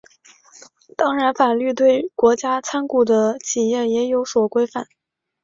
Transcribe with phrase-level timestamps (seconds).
[0.97, 4.87] 当然法律对国家参股的企业也有所规范。